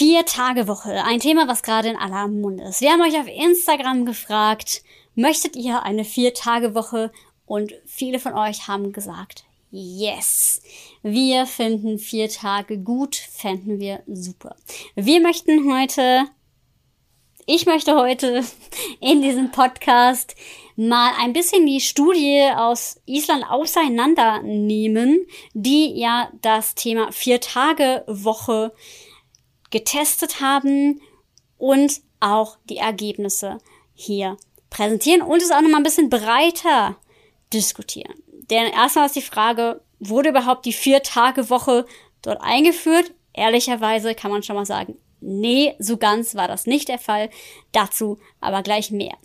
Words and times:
Vier 0.00 0.24
Tage 0.24 0.66
Woche, 0.66 1.04
ein 1.04 1.20
Thema, 1.20 1.46
was 1.46 1.62
gerade 1.62 1.90
in 1.90 1.96
aller 1.96 2.26
Munde 2.26 2.64
ist. 2.64 2.80
Wir 2.80 2.90
haben 2.90 3.02
euch 3.02 3.20
auf 3.20 3.26
Instagram 3.28 4.06
gefragt, 4.06 4.82
möchtet 5.14 5.56
ihr 5.56 5.82
eine 5.82 6.06
Vier 6.06 6.32
Tage 6.32 6.74
Woche? 6.74 7.12
Und 7.44 7.74
viele 7.84 8.18
von 8.18 8.32
euch 8.32 8.66
haben 8.66 8.94
gesagt, 8.94 9.44
yes. 9.70 10.62
Wir 11.02 11.44
finden 11.44 11.98
vier 11.98 12.30
Tage 12.30 12.78
gut, 12.78 13.14
fänden 13.14 13.78
wir 13.78 14.02
super. 14.06 14.56
Wir 14.94 15.20
möchten 15.20 15.70
heute, 15.70 16.24
ich 17.44 17.66
möchte 17.66 17.94
heute 17.94 18.42
in 19.02 19.20
diesem 19.20 19.50
Podcast 19.50 20.34
mal 20.76 21.12
ein 21.20 21.34
bisschen 21.34 21.66
die 21.66 21.82
Studie 21.82 22.48
aus 22.56 23.02
Island 23.04 23.44
auseinandernehmen, 23.50 25.26
die 25.52 25.92
ja 26.00 26.30
das 26.40 26.74
Thema 26.74 27.12
vier 27.12 27.38
Tage 27.42 28.02
Woche 28.06 28.72
getestet 29.70 30.40
haben 30.40 31.00
und 31.58 32.00
auch 32.20 32.58
die 32.68 32.76
Ergebnisse 32.76 33.58
hier 33.94 34.36
präsentieren 34.68 35.22
und 35.22 35.42
es 35.42 35.50
auch 35.50 35.60
nochmal 35.60 35.80
ein 35.80 35.84
bisschen 35.84 36.10
breiter 36.10 36.96
diskutieren. 37.52 38.14
Denn 38.50 38.72
erstmal 38.72 39.06
ist 39.06 39.16
die 39.16 39.22
Frage, 39.22 39.80
wurde 39.98 40.30
überhaupt 40.30 40.64
die 40.64 40.72
Vier-Tage-Woche 40.72 41.86
dort 42.22 42.40
eingeführt? 42.40 43.12
Ehrlicherweise 43.32 44.14
kann 44.14 44.30
man 44.30 44.42
schon 44.42 44.56
mal 44.56 44.66
sagen, 44.66 44.96
nee, 45.20 45.74
so 45.78 45.96
ganz 45.96 46.34
war 46.34 46.48
das 46.48 46.66
nicht 46.66 46.88
der 46.88 46.98
Fall. 46.98 47.30
Dazu 47.72 48.18
aber 48.40 48.62
gleich 48.62 48.90
mehr. 48.90 49.16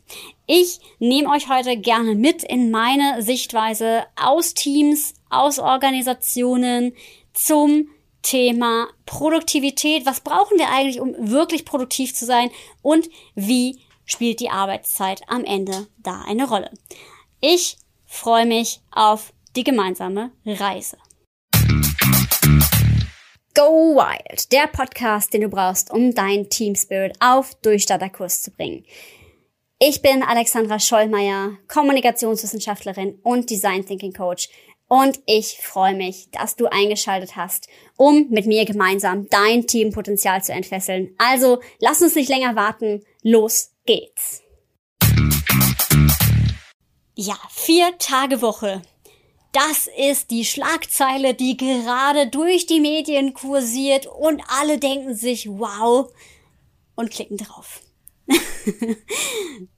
Ich 0.45 0.79
nehme 0.99 1.29
euch 1.29 1.49
heute 1.49 1.77
gerne 1.77 2.15
mit 2.15 2.43
in 2.43 2.71
meine 2.71 3.21
Sichtweise 3.21 4.03
aus 4.15 4.53
Teams, 4.53 5.13
aus 5.29 5.59
Organisationen 5.59 6.93
zum 7.33 7.89
Thema 8.25 8.87
Produktivität. 9.05 10.05
Was 10.07 10.19
brauchen 10.19 10.57
wir 10.57 10.69
eigentlich, 10.69 10.99
um 10.99 11.13
wirklich 11.29 11.63
produktiv 11.63 12.15
zu 12.15 12.25
sein? 12.25 12.49
Und 12.81 13.07
wie 13.35 13.79
spielt 14.03 14.39
die 14.39 14.49
Arbeitszeit 14.49 15.21
am 15.27 15.43
Ende 15.43 15.87
da 15.99 16.23
eine 16.27 16.49
Rolle? 16.49 16.71
Ich 17.39 17.77
freue 18.07 18.47
mich 18.47 18.81
auf 18.91 19.31
die 19.55 19.63
gemeinsame 19.63 20.31
Reise. 20.43 20.97
Go 23.53 23.95
Wild, 23.95 24.51
der 24.51 24.67
Podcast, 24.67 25.31
den 25.31 25.41
du 25.41 25.49
brauchst, 25.49 25.91
um 25.91 26.13
dein 26.15 26.49
Team 26.49 26.75
Spirit 26.75 27.13
auf 27.19 27.53
Durchstarterkurs 27.61 28.41
zu 28.41 28.51
bringen. 28.51 28.85
Ich 29.77 30.01
bin 30.01 30.23
Alexandra 30.23 30.79
Schollmeier, 30.79 31.57
Kommunikationswissenschaftlerin 31.67 33.19
und 33.23 33.49
Design 33.49 33.85
Thinking 33.85 34.13
Coach 34.13 34.49
und 34.95 35.19
ich 35.25 35.57
freue 35.61 35.93
mich, 35.93 36.29
dass 36.31 36.55
du 36.55 36.67
eingeschaltet 36.67 37.35
hast, 37.35 37.67
um 37.97 38.29
mit 38.29 38.45
mir 38.45 38.63
gemeinsam 38.63 39.27
dein 39.29 39.67
Teampotenzial 39.67 40.41
zu 40.41 40.53
entfesseln. 40.53 41.13
Also 41.17 41.59
lass 41.79 42.01
uns 42.01 42.15
nicht 42.15 42.29
länger 42.29 42.55
warten. 42.55 43.03
Los 43.21 43.71
geht's. 43.85 44.41
Ja, 47.15 47.37
vier 47.49 47.97
Tage 47.99 48.41
Woche. 48.41 48.83
Das 49.51 49.89
ist 49.97 50.31
die 50.31 50.45
Schlagzeile, 50.45 51.33
die 51.33 51.57
gerade 51.57 52.27
durch 52.27 52.65
die 52.65 52.79
Medien 52.79 53.33
kursiert 53.33 54.07
und 54.07 54.41
alle 54.47 54.79
denken 54.79 55.13
sich, 55.13 55.49
wow, 55.49 56.09
und 56.95 57.11
klicken 57.11 57.35
drauf. 57.35 57.81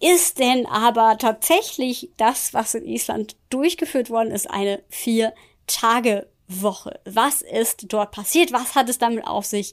Ist 0.00 0.38
denn 0.38 0.66
aber 0.66 1.16
tatsächlich 1.18 2.10
das, 2.16 2.52
was 2.52 2.74
in 2.74 2.84
Island 2.84 3.36
durchgeführt 3.48 4.10
worden 4.10 4.30
ist, 4.30 4.50
eine 4.50 4.82
Vier-Tage-Woche? 4.88 7.00
Was 7.04 7.40
ist 7.40 7.92
dort 7.92 8.12
passiert? 8.12 8.52
Was 8.52 8.74
hat 8.74 8.90
es 8.90 8.98
damit 8.98 9.26
auf 9.26 9.46
sich? 9.46 9.72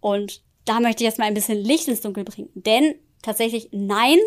Und 0.00 0.42
da 0.66 0.80
möchte 0.80 1.02
ich 1.02 1.08
jetzt 1.08 1.18
mal 1.18 1.24
ein 1.24 1.34
bisschen 1.34 1.64
Licht 1.64 1.88
ins 1.88 2.02
Dunkel 2.02 2.24
bringen. 2.24 2.50
Denn 2.54 2.94
tatsächlich 3.22 3.68
nein, 3.72 4.18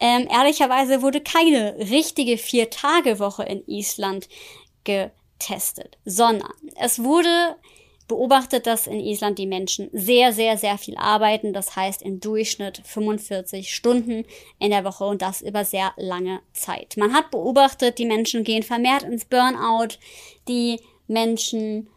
ähm, 0.00 0.26
ehrlicherweise 0.28 1.02
wurde 1.02 1.20
keine 1.20 1.76
richtige 1.78 2.36
Vier-Tage-Woche 2.36 3.44
in 3.44 3.64
Island 3.68 4.28
getestet, 4.82 5.96
sondern 6.04 6.52
es 6.76 7.02
wurde 7.02 7.56
beobachtet, 8.08 8.66
dass 8.66 8.86
in 8.86 9.00
Island 9.00 9.38
die 9.38 9.46
Menschen 9.46 9.88
sehr, 9.92 10.32
sehr, 10.32 10.58
sehr 10.58 10.78
viel 10.78 10.96
arbeiten. 10.96 11.52
Das 11.52 11.74
heißt 11.74 12.02
im 12.02 12.20
Durchschnitt 12.20 12.82
45 12.84 13.74
Stunden 13.74 14.24
in 14.58 14.70
der 14.70 14.84
Woche 14.84 15.04
und 15.04 15.22
das 15.22 15.40
über 15.40 15.64
sehr 15.64 15.92
lange 15.96 16.40
Zeit. 16.52 16.96
Man 16.96 17.14
hat 17.14 17.30
beobachtet, 17.30 17.98
die 17.98 18.06
Menschen 18.06 18.44
gehen 18.44 18.62
vermehrt 18.62 19.02
ins 19.02 19.24
Burnout. 19.24 19.98
Die 20.48 20.80
Menschen 21.06 21.88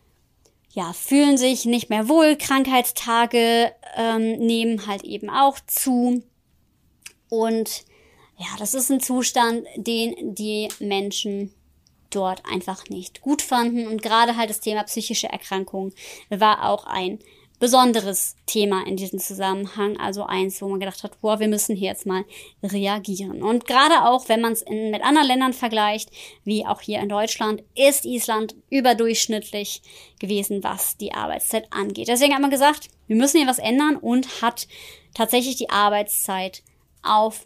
ja, 0.72 0.94
fühlen 0.94 1.38
sich 1.38 1.66
nicht 1.66 1.90
mehr 1.90 2.08
wohl, 2.08 2.36
Krankheitstage 2.36 3.72
ähm, 3.96 4.34
nehmen 4.34 4.86
halt 4.86 5.04
eben 5.04 5.30
auch 5.30 5.58
zu. 5.66 6.22
Und 7.30 7.84
ja, 8.38 8.46
das 8.60 8.76
ist 8.76 8.92
ein 8.92 9.00
Zustand, 9.00 9.66
den 9.76 10.36
die 10.36 10.70
Menschen 10.80 11.52
dort 12.18 12.44
einfach 12.52 12.90
nicht 12.90 13.22
gut 13.22 13.42
fanden. 13.42 13.88
Und 13.88 14.02
gerade 14.02 14.36
halt 14.36 14.50
das 14.50 14.60
Thema 14.60 14.84
psychische 14.84 15.28
Erkrankungen 15.28 15.94
war 16.30 16.70
auch 16.70 16.86
ein 16.86 17.20
besonderes 17.60 18.36
Thema 18.46 18.86
in 18.86 18.98
diesem 18.98 19.20
Zusammenhang. 19.20 19.98
Also 19.98 20.24
eins, 20.24 20.62
wo 20.62 20.68
man 20.68 20.80
gedacht 20.80 21.04
hat, 21.04 21.20
boah, 21.22 21.40
wir 21.40 21.48
müssen 21.48 21.76
hier 21.76 21.90
jetzt 21.90 22.06
mal 22.06 22.26
reagieren. 22.62 23.42
Und 23.42 23.66
gerade 23.66 24.06
auch, 24.06 24.30
wenn 24.30 24.42
man 24.42 24.54
es 24.54 24.66
mit 24.70 25.04
anderen 25.04 25.28
Ländern 25.28 25.54
vergleicht, 25.54 26.10
wie 26.44 26.66
auch 26.66 26.82
hier 26.82 27.00
in 27.00 27.10
Deutschland, 27.10 27.64
ist 27.76 28.06
Island 28.06 28.56
überdurchschnittlich 28.70 29.82
gewesen, 30.20 30.64
was 30.64 30.98
die 30.98 31.14
Arbeitszeit 31.14 31.68
angeht. 31.72 32.08
Deswegen 32.08 32.34
hat 32.34 32.42
man 32.42 32.52
gesagt, 32.52 32.90
wir 33.08 33.16
müssen 33.16 33.38
hier 33.38 33.48
was 33.48 33.60
ändern 33.60 33.96
und 33.96 34.42
hat 34.42 34.68
tatsächlich 35.14 35.56
die 35.56 35.70
Arbeitszeit 35.70 36.62
auf 37.02 37.46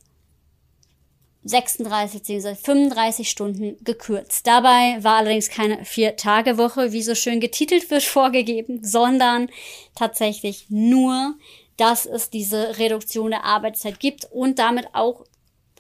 36 1.44 2.22
bzw. 2.22 2.56
35 2.56 3.30
Stunden 3.30 3.78
gekürzt. 3.84 4.46
Dabei 4.46 5.04
war 5.04 5.18
allerdings 5.18 5.50
keine 5.50 5.84
Vier-Tage-Woche, 5.86 6.92
wie 6.92 7.02
so 7.02 7.16
schön 7.16 7.40
getitelt 7.40 7.90
wird, 7.90 8.04
vorgegeben, 8.22 8.84
sondern 8.84 9.50
tatsächlich 9.96 10.68
nur, 10.70 11.36
dass 11.78 12.06
es 12.06 12.30
diese 12.30 12.78
Reduktion 12.78 13.32
der 13.32 13.44
Arbeitszeit 13.44 14.00
gibt 14.00 14.26
und 14.32 14.60
damit 14.60 14.88
auch 14.94 15.26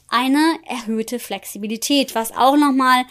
eine 0.07 0.57
erhöhte 0.67 1.19
Flexibilität, 1.19 2.15
was 2.15 2.31
auch 2.35 2.57
nochmal 2.57 3.03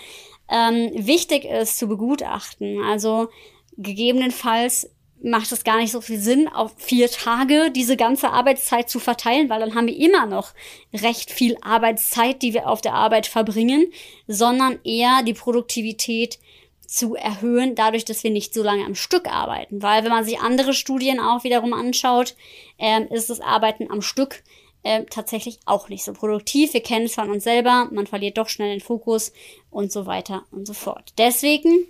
ähm, 0.51 0.91
wichtig 0.95 1.45
ist 1.45 1.79
zu 1.79 1.87
begutachten. 1.87 2.83
Also 2.83 3.29
gegebenenfalls 3.77 4.91
macht 5.23 5.53
es 5.53 5.65
gar 5.65 5.79
nicht 5.79 5.93
so 5.93 6.01
viel 6.01 6.19
Sinn, 6.19 6.49
auf 6.49 6.73
vier 6.77 7.11
Tage 7.11 7.71
diese 7.71 7.97
ganze 7.97 8.31
Arbeitszeit 8.31 8.89
zu 8.89 8.99
verteilen, 8.99 9.49
weil 9.49 9.61
dann 9.61 9.75
haben 9.75 9.87
wir 9.87 9.97
immer 9.97 10.27
noch 10.27 10.53
recht 10.93 11.31
viel 11.31 11.57
Arbeitszeit, 11.61 12.43
die 12.43 12.55
wir 12.55 12.69
auf 12.69 12.81
der 12.81 12.95
Arbeit 12.95 13.27
verbringen, 13.27 13.93
sondern 14.27 14.79
eher 14.85 15.23
die 15.23 15.35
Produktivität 15.35 16.39
zu 16.87 17.15
erhöhen, 17.15 17.77
dadurch, 17.77 18.05
dass 18.05 18.25
wir 18.25 18.31
nicht 18.31 18.53
so 18.53 18.63
lange 18.63 18.85
am 18.85 18.97
Stück 18.97 19.29
arbeiten. 19.29 19.81
Weil 19.81 20.03
wenn 20.03 20.11
man 20.11 20.25
sich 20.25 20.41
andere 20.41 20.75
Studien 20.75 21.21
auch 21.21 21.45
wiederum 21.45 21.73
anschaut, 21.73 22.35
ähm, 22.79 23.07
ist 23.11 23.31
das 23.31 23.41
Arbeiten 23.41 23.91
am 23.91 24.03
Stück 24.03 24.43
äh, 24.83 25.05
tatsächlich 25.05 25.61
auch 25.67 25.89
nicht 25.89 26.05
so 26.05 26.13
produktiv. 26.13 26.75
Wir 26.75 26.83
kennen 26.83 27.07
es 27.07 27.15
von 27.15 27.31
uns 27.31 27.45
selber, 27.45 27.89
man 27.93 28.07
verliert 28.07 28.39
doch 28.39 28.49
schnell 28.49 28.71
den 28.71 28.81
Fokus 28.81 29.33
und 29.71 29.93
so 29.93 30.07
weiter 30.07 30.45
und 30.51 30.67
so 30.67 30.73
fort. 30.73 31.13
Deswegen 31.19 31.87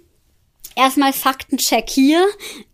Erstmal 0.77 1.13
Faktencheck 1.13 1.91
hier. 1.91 2.27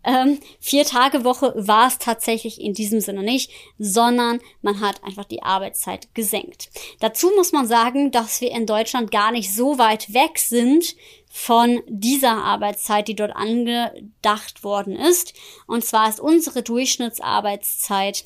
Ähm, 0.03 0.39
vier 0.59 0.85
Tage 0.85 1.23
Woche 1.23 1.53
war 1.57 1.87
es 1.87 1.97
tatsächlich 1.97 2.61
in 2.61 2.73
diesem 2.73 3.01
Sinne 3.01 3.23
nicht, 3.23 3.51
sondern 3.79 4.39
man 4.61 4.79
hat 4.79 5.03
einfach 5.03 5.25
die 5.25 5.41
Arbeitszeit 5.41 6.13
gesenkt. 6.13 6.69
Dazu 6.99 7.31
muss 7.35 7.51
man 7.51 7.67
sagen, 7.67 8.11
dass 8.11 8.39
wir 8.39 8.51
in 8.51 8.65
Deutschland 8.65 9.11
gar 9.11 9.31
nicht 9.31 9.53
so 9.53 9.77
weit 9.77 10.13
weg 10.13 10.37
sind 10.37 10.95
von 11.29 11.81
dieser 11.87 12.43
Arbeitszeit, 12.43 13.07
die 13.07 13.15
dort 13.15 13.35
angedacht 13.35 14.63
worden 14.63 14.95
ist. 14.95 15.33
Und 15.65 15.83
zwar 15.83 16.07
ist 16.07 16.19
unsere 16.19 16.61
Durchschnittsarbeitszeit 16.63 18.25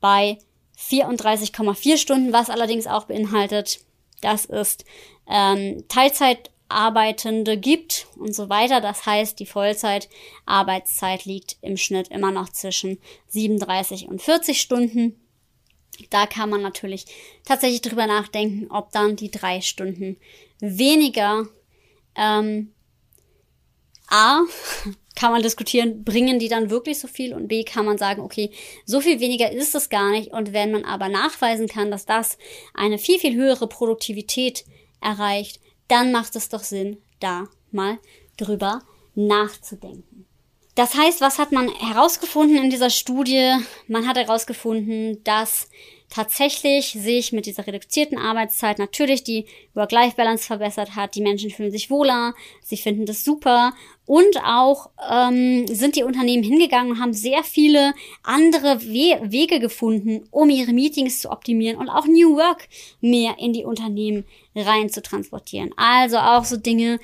bei 0.00 0.38
34,4 0.78 1.96
Stunden, 1.96 2.32
was 2.32 2.50
allerdings 2.50 2.86
auch 2.86 3.04
beinhaltet, 3.04 3.80
das 4.22 4.46
ist 4.46 4.84
ähm, 5.28 5.84
Teilzeit 5.88 6.50
Arbeitende 6.72 7.56
gibt 7.56 8.06
und 8.16 8.34
so 8.34 8.48
weiter. 8.48 8.80
Das 8.80 9.06
heißt, 9.06 9.38
die 9.38 9.46
Vollzeitarbeitszeit 9.46 11.24
liegt 11.24 11.56
im 11.60 11.76
Schnitt 11.76 12.08
immer 12.08 12.30
noch 12.30 12.48
zwischen 12.48 12.98
37 13.28 14.08
und 14.08 14.20
40 14.20 14.60
Stunden. 14.60 15.20
Da 16.10 16.26
kann 16.26 16.50
man 16.50 16.62
natürlich 16.62 17.06
tatsächlich 17.44 17.82
drüber 17.82 18.06
nachdenken, 18.06 18.70
ob 18.70 18.92
dann 18.92 19.16
die 19.16 19.30
drei 19.30 19.60
Stunden 19.60 20.16
weniger 20.60 21.46
ähm, 22.16 22.72
A 24.08 24.42
kann 25.14 25.32
man 25.32 25.42
diskutieren, 25.42 26.04
bringen 26.04 26.38
die 26.38 26.48
dann 26.48 26.70
wirklich 26.70 26.98
so 26.98 27.06
viel 27.06 27.34
und 27.34 27.48
B 27.48 27.64
kann 27.64 27.84
man 27.84 27.98
sagen, 27.98 28.22
okay, 28.22 28.50
so 28.86 29.00
viel 29.00 29.20
weniger 29.20 29.52
ist 29.52 29.74
es 29.74 29.90
gar 29.90 30.10
nicht 30.10 30.32
und 30.32 30.52
wenn 30.52 30.72
man 30.72 30.84
aber 30.84 31.08
nachweisen 31.08 31.68
kann, 31.68 31.90
dass 31.90 32.06
das 32.06 32.38
eine 32.74 32.98
viel, 32.98 33.18
viel 33.18 33.34
höhere 33.34 33.66
Produktivität 33.68 34.64
erreicht, 35.00 35.60
dann 35.92 36.10
macht 36.10 36.34
es 36.36 36.48
doch 36.48 36.64
Sinn, 36.64 37.02
da 37.20 37.48
mal 37.70 37.98
drüber 38.38 38.80
nachzudenken. 39.14 40.26
Das 40.74 40.94
heißt, 40.94 41.20
was 41.20 41.38
hat 41.38 41.52
man 41.52 41.68
herausgefunden 41.68 42.56
in 42.56 42.70
dieser 42.70 42.88
Studie? 42.88 43.56
Man 43.88 44.08
hat 44.08 44.16
herausgefunden, 44.16 45.22
dass 45.22 45.68
tatsächlich 46.12 46.92
sich 46.92 47.32
mit 47.32 47.46
dieser 47.46 47.66
reduzierten 47.66 48.18
Arbeitszeit 48.18 48.78
natürlich 48.78 49.24
die 49.24 49.46
Work-Life-Balance 49.72 50.44
verbessert 50.44 50.94
hat. 50.94 51.14
Die 51.14 51.22
Menschen 51.22 51.50
fühlen 51.50 51.70
sich 51.70 51.90
wohler, 51.90 52.34
sie 52.62 52.76
finden 52.76 53.06
das 53.06 53.24
super 53.24 53.72
und 54.04 54.36
auch 54.44 54.90
ähm, 55.10 55.66
sind 55.68 55.96
die 55.96 56.02
Unternehmen 56.02 56.42
hingegangen 56.42 56.92
und 56.92 57.00
haben 57.00 57.14
sehr 57.14 57.42
viele 57.44 57.94
andere 58.22 58.82
We 58.82 59.18
Wege 59.22 59.58
gefunden, 59.58 60.28
um 60.30 60.50
ihre 60.50 60.72
Meetings 60.72 61.20
zu 61.20 61.30
optimieren 61.30 61.78
und 61.78 61.88
auch 61.88 62.06
New 62.06 62.36
Work 62.36 62.68
mehr 63.00 63.36
in 63.38 63.54
die 63.54 63.64
Unternehmen 63.64 64.24
rein 64.54 64.90
zu 64.90 65.00
transportieren. 65.00 65.70
Also 65.78 66.18
auch 66.18 66.44
so 66.44 66.58
Dinge 66.58 67.00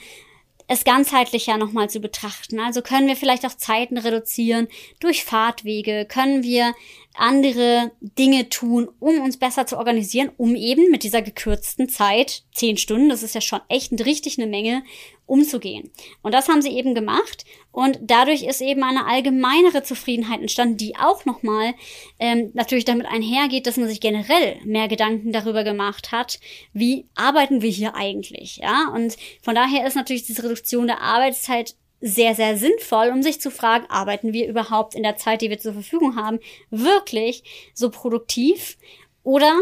es 0.69 0.85
ganzheitlicher 0.85 1.57
nochmal 1.57 1.89
zu 1.89 1.99
betrachten. 1.99 2.61
Also 2.61 2.83
können 2.83 3.09
wir 3.09 3.17
vielleicht 3.17 3.47
auch 3.47 3.57
Zeiten 3.57 3.97
reduzieren 3.97 4.69
durch 5.01 5.25
Fahrtwege, 5.25 6.07
können 6.07 6.43
wir 6.43 6.75
andere 7.19 7.91
Dinge 8.01 8.49
tun, 8.49 8.89
um 9.01 9.21
uns 9.21 9.37
besser 9.37 9.67
zu 9.67 9.77
organisieren, 9.77 10.31
um 10.37 10.55
eben 10.55 10.91
mit 10.91 11.03
dieser 11.03 11.23
gekürzten 11.23 11.89
Zeit, 11.89 12.45
zehn 12.55 12.77
Stunden, 12.77 13.09
das 13.09 13.23
ist 13.23 13.35
ja 13.35 13.41
schon 13.41 13.61
echt 13.69 13.93
richtig 14.05 14.39
eine 14.39 14.47
Menge, 14.47 14.83
umzugehen. 15.29 15.91
Und 16.23 16.33
das 16.33 16.49
haben 16.49 16.63
sie 16.63 16.71
eben 16.71 16.95
gemacht 16.95 17.45
und 17.71 17.99
dadurch 18.03 18.43
ist 18.43 18.63
eben 18.63 18.83
eine 18.83 19.07
allgemeinere 19.07 19.83
Zufriedenheit 19.83 20.41
entstanden, 20.41 20.79
die 20.79 20.97
auch 20.97 21.25
nochmal 21.27 21.75
ähm, 22.19 22.51
natürlich 22.55 22.87
damit 22.87 23.07
einhergeht, 23.07 23.67
dass 23.67 23.77
man 23.77 23.89
sich 23.89 24.01
generell 24.01 24.57
mehr 24.65 24.89
Gedanken 24.89 25.33
darüber 25.33 25.65
gemacht 25.65 26.13
hat, 26.13 26.41
wie 26.73 27.07
arbeiten 27.15 27.63
wir 27.63 27.71
hier 27.71 27.95
eigentlich, 27.95 28.57
ja? 28.57 28.91
Und 28.95 29.17
von 29.43 29.55
daher 29.55 29.87
ist 29.87 29.97
natürlich 29.97 30.25
diese 30.25 30.43
Reduktion 30.43 30.87
der 30.87 31.03
Arbeitszeit 31.03 31.77
sehr, 32.01 32.35
sehr 32.35 32.57
sinnvoll, 32.57 33.11
um 33.11 33.23
sich 33.23 33.41
zu 33.41 33.51
fragen, 33.51 33.87
arbeiten 33.89 34.33
wir 34.33 34.49
überhaupt 34.49 34.95
in 34.95 35.03
der 35.03 35.17
Zeit, 35.17 35.43
die 35.43 35.51
wir 35.51 35.59
zur 35.59 35.73
Verfügung 35.73 36.17
haben, 36.17 36.39
wirklich 36.71 37.43
so 37.75 37.91
produktiv 37.91 38.79
oder 39.23 39.53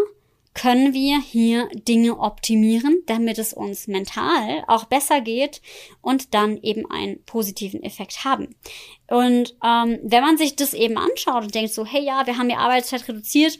können 0.56 0.94
wir 0.94 1.20
hier 1.20 1.68
Dinge 1.74 2.18
optimieren, 2.18 3.02
damit 3.04 3.38
es 3.38 3.52
uns 3.52 3.88
mental 3.88 4.64
auch 4.68 4.84
besser 4.84 5.20
geht 5.20 5.60
und 6.00 6.32
dann 6.32 6.56
eben 6.62 6.90
einen 6.90 7.22
positiven 7.24 7.82
Effekt 7.82 8.24
haben. 8.24 8.56
Und 9.06 9.54
ähm, 9.62 9.98
wenn 10.02 10.22
man 10.22 10.38
sich 10.38 10.56
das 10.56 10.72
eben 10.72 10.96
anschaut 10.96 11.44
und 11.44 11.54
denkt 11.54 11.74
so, 11.74 11.84
hey 11.84 12.02
ja, 12.02 12.26
wir 12.26 12.38
haben 12.38 12.48
die 12.48 12.54
Arbeitszeit 12.54 13.06
reduziert 13.06 13.58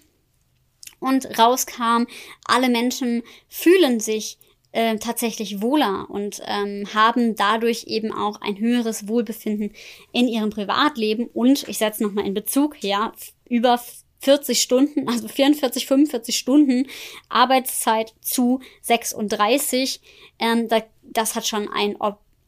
und 0.99 1.39
rauskam, 1.39 2.07
alle 2.47 2.71
Menschen 2.71 3.23
fühlen 3.47 4.01
sich 4.01 4.39
äh, 4.77 4.99
tatsächlich 4.99 5.63
wohler 5.63 6.07
und 6.11 6.43
ähm, 6.45 6.87
haben 6.93 7.35
dadurch 7.35 7.85
eben 7.87 8.13
auch 8.13 8.43
ein 8.43 8.59
höheres 8.59 9.09
Wohlbefinden 9.09 9.73
in 10.13 10.29
ihrem 10.29 10.51
Privatleben 10.51 11.31
und 11.33 11.67
ich 11.67 11.79
setze 11.79 12.03
nochmal 12.03 12.27
in 12.27 12.35
Bezug, 12.35 12.85
ja, 12.85 13.15
über 13.49 13.81
40 14.21 14.61
Stunden, 14.61 15.09
also 15.09 15.29
44, 15.29 15.87
45 15.87 16.37
Stunden 16.37 16.89
Arbeitszeit 17.31 18.13
zu 18.21 18.61
36, 18.83 20.03
ähm, 20.39 20.69
da, 20.69 20.83
das 21.03 21.35
hat 21.37 21.47
schon 21.47 21.71
ein, 21.71 21.97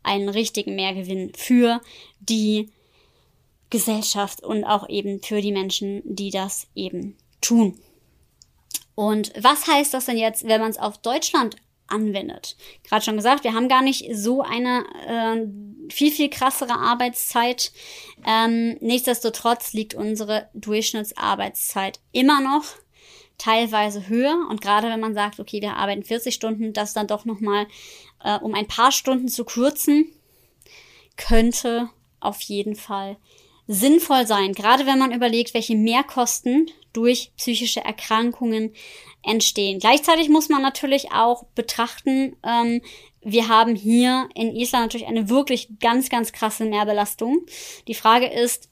einen 0.02 0.28
richtigen 0.28 0.74
Mehrgewinn 0.74 1.32
für 1.34 1.80
die 2.20 2.68
Gesellschaft 3.70 4.44
und 4.44 4.64
auch 4.64 4.86
eben 4.90 5.22
für 5.22 5.40
die 5.40 5.52
Menschen, 5.52 6.02
die 6.04 6.30
das 6.30 6.66
eben 6.74 7.16
tun. 7.40 7.80
Und 8.94 9.32
was 9.40 9.66
heißt 9.66 9.94
das 9.94 10.04
denn 10.04 10.18
jetzt, 10.18 10.46
wenn 10.46 10.60
man 10.60 10.70
es 10.70 10.78
auf 10.78 10.98
Deutschland 10.98 11.56
anwendet. 11.88 12.56
Gerade 12.84 13.04
schon 13.04 13.16
gesagt, 13.16 13.44
wir 13.44 13.54
haben 13.54 13.68
gar 13.68 13.82
nicht 13.82 14.08
so 14.14 14.42
eine 14.42 14.84
äh, 15.06 15.92
viel, 15.92 16.10
viel 16.10 16.30
krassere 16.30 16.74
Arbeitszeit. 16.74 17.72
Ähm, 18.26 18.76
nichtsdestotrotz 18.80 19.72
liegt 19.72 19.94
unsere 19.94 20.48
Durchschnittsarbeitszeit 20.54 22.00
immer 22.12 22.40
noch 22.40 22.64
teilweise 23.38 24.08
höher. 24.08 24.46
Und 24.50 24.60
gerade 24.60 24.88
wenn 24.88 25.00
man 25.00 25.14
sagt, 25.14 25.40
okay, 25.40 25.62
wir 25.62 25.76
arbeiten 25.76 26.04
40 26.04 26.34
Stunden, 26.34 26.72
das 26.72 26.92
dann 26.92 27.06
doch 27.06 27.24
nochmal 27.24 27.66
äh, 28.22 28.38
um 28.38 28.54
ein 28.54 28.66
paar 28.66 28.92
Stunden 28.92 29.28
zu 29.28 29.44
kürzen, 29.44 30.12
könnte 31.16 31.88
auf 32.20 32.40
jeden 32.42 32.76
Fall 32.76 33.16
sinnvoll 33.68 34.26
sein. 34.26 34.54
Gerade 34.54 34.86
wenn 34.86 34.98
man 34.98 35.12
überlegt, 35.12 35.54
welche 35.54 35.76
Mehrkosten 35.76 36.68
durch 36.92 37.32
psychische 37.36 37.84
Erkrankungen 37.84 38.72
entstehen. 39.22 39.78
Gleichzeitig 39.78 40.28
muss 40.28 40.48
man 40.48 40.62
natürlich 40.62 41.12
auch 41.12 41.44
betrachten, 41.54 42.36
ähm, 42.44 42.80
wir 43.20 43.48
haben 43.48 43.74
hier 43.74 44.28
in 44.34 44.54
Island 44.54 44.86
natürlich 44.86 45.06
eine 45.06 45.28
wirklich 45.28 45.68
ganz, 45.80 46.08
ganz 46.08 46.32
krasse 46.32 46.64
Mehrbelastung. 46.64 47.44
Die 47.86 47.94
Frage 47.94 48.26
ist, 48.26 48.70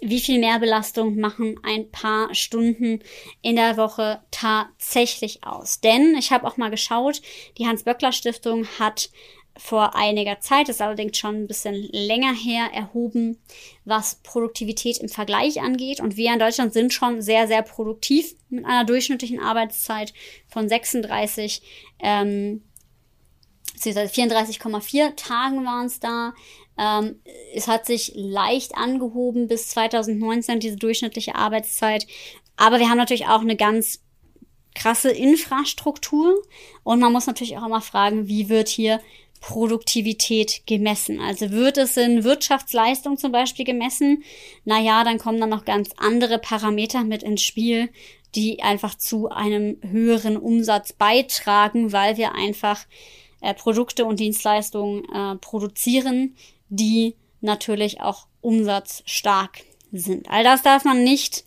wie 0.00 0.20
viel 0.20 0.40
Mehrbelastung 0.40 1.16
machen 1.16 1.60
ein 1.62 1.90
paar 1.90 2.34
Stunden 2.34 3.02
in 3.40 3.56
der 3.56 3.76
Woche 3.76 4.22
tatsächlich 4.30 5.44
aus? 5.44 5.80
Denn 5.80 6.16
ich 6.16 6.32
habe 6.32 6.46
auch 6.46 6.56
mal 6.56 6.70
geschaut, 6.70 7.22
die 7.58 7.66
Hans-Böckler-Stiftung 7.66 8.66
hat 8.78 9.10
vor 9.56 9.94
einiger 9.94 10.40
Zeit, 10.40 10.68
ist 10.68 10.80
allerdings 10.80 11.18
schon 11.18 11.42
ein 11.42 11.46
bisschen 11.46 11.74
länger 11.74 12.34
her, 12.34 12.70
erhoben, 12.72 13.38
was 13.84 14.16
Produktivität 14.22 14.98
im 14.98 15.08
Vergleich 15.08 15.60
angeht. 15.60 16.00
Und 16.00 16.16
wir 16.16 16.32
in 16.32 16.38
Deutschland 16.38 16.72
sind 16.72 16.92
schon 16.92 17.20
sehr, 17.20 17.46
sehr 17.46 17.62
produktiv 17.62 18.34
mit 18.48 18.64
einer 18.64 18.84
durchschnittlichen 18.84 19.40
Arbeitszeit 19.40 20.14
von 20.48 20.68
36, 20.68 21.62
ähm, 22.00 22.62
34,4 23.78 25.16
Tagen 25.16 25.64
waren 25.64 25.86
es 25.86 25.98
da. 25.98 26.34
Ähm, 26.78 27.20
es 27.54 27.68
hat 27.68 27.86
sich 27.86 28.12
leicht 28.14 28.76
angehoben 28.76 29.48
bis 29.48 29.68
2019, 29.68 30.60
diese 30.60 30.76
durchschnittliche 30.76 31.34
Arbeitszeit. 31.34 32.06
Aber 32.56 32.78
wir 32.78 32.88
haben 32.88 32.98
natürlich 32.98 33.26
auch 33.26 33.40
eine 33.40 33.56
ganz 33.56 34.00
krasse 34.74 35.10
Infrastruktur. 35.10 36.42
Und 36.82 37.00
man 37.00 37.12
muss 37.12 37.26
natürlich 37.26 37.58
auch 37.58 37.66
immer 37.66 37.80
fragen, 37.80 38.28
wie 38.28 38.48
wird 38.48 38.68
hier 38.68 39.00
Produktivität 39.42 40.62
gemessen. 40.66 41.20
Also 41.20 41.50
wird 41.50 41.76
es 41.76 41.96
in 41.96 42.22
Wirtschaftsleistung 42.22 43.18
zum 43.18 43.32
Beispiel 43.32 43.64
gemessen, 43.64 44.22
naja, 44.64 45.02
dann 45.02 45.18
kommen 45.18 45.40
dann 45.40 45.50
noch 45.50 45.64
ganz 45.64 45.90
andere 45.96 46.38
Parameter 46.38 47.02
mit 47.02 47.24
ins 47.24 47.42
Spiel, 47.42 47.90
die 48.36 48.62
einfach 48.62 48.94
zu 48.94 49.28
einem 49.28 49.78
höheren 49.82 50.36
Umsatz 50.36 50.92
beitragen, 50.92 51.92
weil 51.92 52.16
wir 52.16 52.36
einfach 52.36 52.86
äh, 53.40 53.52
Produkte 53.52 54.04
und 54.04 54.20
Dienstleistungen 54.20 55.04
äh, 55.12 55.34
produzieren, 55.36 56.36
die 56.68 57.16
natürlich 57.40 58.00
auch 58.00 58.28
umsatzstark 58.42 59.64
sind. 59.90 60.30
All 60.30 60.44
das 60.44 60.62
darf 60.62 60.84
man 60.84 61.02
nicht 61.02 61.44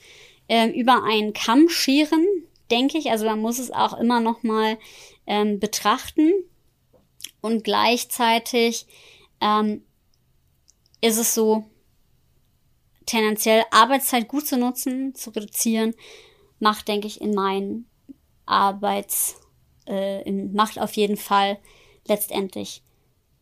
äh, 0.49 0.67
über 0.67 1.03
einen 1.05 1.31
Kamm 1.31 1.69
scheren, 1.69 2.25
denke 2.69 2.97
ich. 2.97 3.09
Also 3.09 3.25
man 3.25 3.39
muss 3.39 3.57
es 3.57 3.71
auch 3.71 3.97
immer 3.97 4.19
noch 4.19 4.43
mal 4.43 4.77
ähm, 5.27 5.59
betrachten 5.61 6.33
und 7.45 7.63
gleichzeitig 7.63 8.87
ähm, 9.39 9.83
ist 11.01 11.17
es 11.17 11.35
so, 11.35 11.65
tendenziell 13.05 13.63
Arbeitszeit 13.69 14.27
gut 14.27 14.47
zu 14.47 14.57
nutzen, 14.57 15.13
zu 15.13 15.29
reduzieren, 15.29 15.93
macht, 16.59 16.87
denke 16.87 17.05
ich, 17.05 17.21
in 17.21 17.35
meinen 17.35 17.87
Arbeits, 18.47 19.35
äh, 19.85 20.29
macht 20.31 20.79
auf 20.79 20.93
jeden 20.93 21.17
Fall 21.17 21.59
letztendlich 22.07 22.81